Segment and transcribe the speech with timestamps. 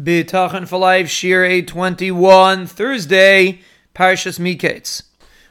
[0.00, 3.60] Bitachon for Life, Shiur 821, Thursday,
[3.94, 5.04] Parshas Miketz.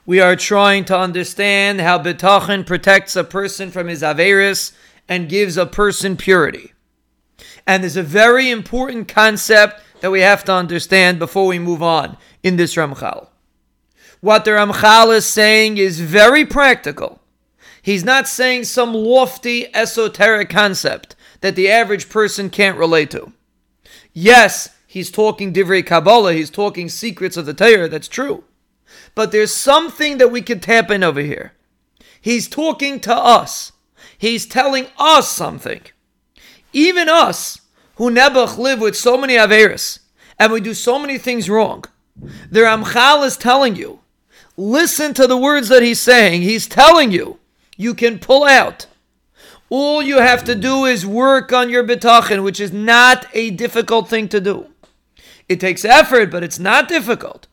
[0.05, 4.73] We are trying to understand how Bitachon protects a person from his Averis
[5.09, 6.73] and gives a person purity.
[7.65, 12.15] And there's a very important concept that we have to understand before we move on
[12.43, 13.29] in this Ramchal.
[14.21, 17.19] What the Ramchal is saying is very practical.
[17.81, 23.31] He's not saying some lofty esoteric concept that the average person can't relate to.
[24.17, 28.45] Yes, he's talking Divrei Kabbalah, he's talking secrets of the Torah, that's true.
[29.13, 31.51] But there's something that we can tap in over here.
[32.21, 33.73] He's talking to us.
[34.17, 35.81] He's telling us something.
[36.71, 37.59] Even us,
[37.97, 39.99] who Nebuch live with so many Averis,
[40.39, 41.83] and we do so many things wrong.
[42.49, 43.99] The Ramchal is telling you,
[44.55, 46.41] listen to the words that he's saying.
[46.41, 47.39] He's telling you,
[47.75, 48.87] you can pull out.
[49.69, 54.07] All you have to do is work on your bitachon, which is not a difficult
[54.07, 54.67] thing to do.
[55.49, 57.47] It takes effort, but it's not difficult.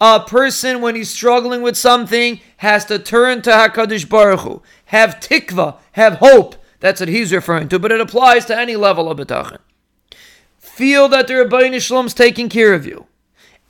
[0.00, 5.20] A person, when he's struggling with something, has to turn to Hakadosh Baruch Hu, have
[5.20, 6.56] tikva, have hope.
[6.80, 9.58] That's what he's referring to, but it applies to any level of bitachon.
[10.58, 13.06] Feel that the Ribono Shel Olam's taking care of you.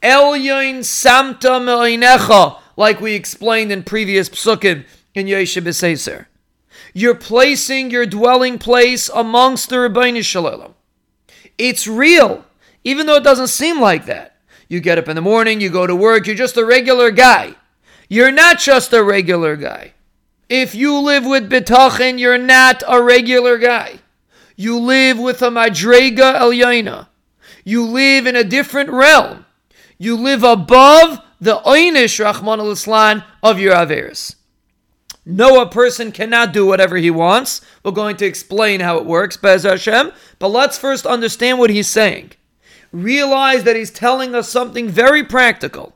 [0.02, 6.26] Elyon samta like we explained in previous psukim in Yoshev B'Seiser.
[6.92, 10.74] You're placing your dwelling place amongst the Ribono Shel Olam.
[11.58, 12.44] It's real,
[12.84, 14.36] even though it doesn't seem like that.
[14.68, 17.54] You get up in the morning, you go to work, you're just a regular guy.
[18.08, 19.92] You're not just a regular guy.
[20.48, 24.00] If you live with bitachon, you're not a regular guy.
[24.56, 27.08] You live with a madrega elyana.
[27.64, 29.46] You live in a different realm.
[29.98, 34.36] You live above the einish Rahman al of your Averis.
[35.26, 37.62] No, a person cannot do whatever he wants.
[37.82, 40.12] We're going to explain how it works, Bez Hashem.
[40.38, 42.32] But let's first understand what he's saying.
[42.92, 45.94] Realize that he's telling us something very practical.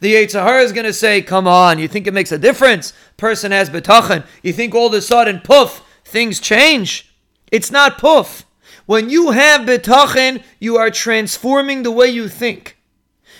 [0.00, 2.92] The Yetzer Hara is going to say, Come on, you think it makes a difference?
[3.16, 4.26] Person has bitachon.
[4.42, 7.14] You think all of a sudden, poof, things change?
[7.52, 8.44] It's not poof.
[8.86, 12.78] When you have bitachon, you are transforming the way you think.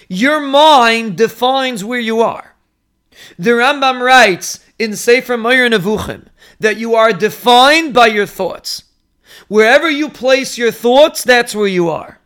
[0.08, 2.54] Your mind defines where you are.
[3.38, 6.26] The Rambam writes, in Sefer Moreh Nevuchim
[6.58, 8.84] that you are defined by your thoughts.
[9.48, 12.20] Wherever you place your thoughts, that's where you are.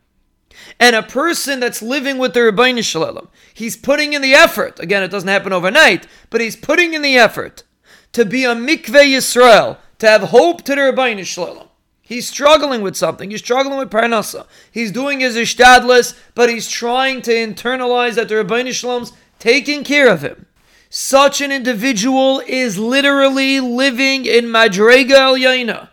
[0.80, 4.78] And a person that's living with the Ribono Shel Olam, he's putting in the effort.
[4.78, 7.64] Again, it doesn't happen overnight, but he's putting in the effort
[8.12, 11.68] to be a mikveh Yisrael, to have hope to the Ribono Shel Olam.
[12.00, 13.30] He's struggling with something.
[13.30, 14.46] He's struggling with parnasa.
[14.70, 19.84] He's doing his ishtadlis, but he's trying to internalize that the Ribono Shel Olam's taking
[19.84, 20.46] care of him.
[20.90, 25.90] Such an individual is literally living in Madrega El Yaina.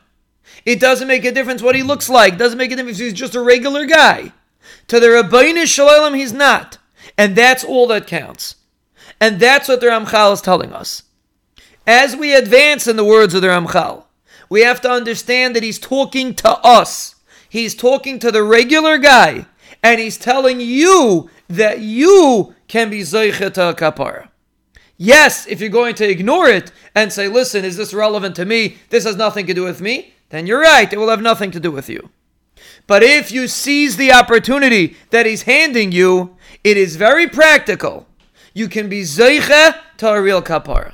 [0.66, 2.38] It doesn't make a difference what he looks like.
[2.38, 4.31] Doesn't make a difference if he's just a regular guy.
[4.88, 6.78] To the Ribono Shel Olam, he's not.
[7.17, 8.56] And that's all that counts.
[9.19, 11.03] And that's what the Ramchal is telling us.
[11.85, 14.06] As we advance in the words of the Ramchal,
[14.50, 17.16] we have to understand that he's talking to us.
[17.50, 19.45] He's talking to the regular guy.
[19.83, 24.29] And he's telling you that you can be Zeicha to kapara.
[24.97, 28.78] Yes, if you're going to ignore it and say, listen, is this relevant to me?
[28.89, 31.59] This has nothing to do with me, then you're right, it will have nothing to
[31.59, 32.09] do with you.
[32.88, 38.07] But if you seize the opportunity that he's handing you, it is very practical.
[38.53, 40.94] You can be zeicha to a real kapara.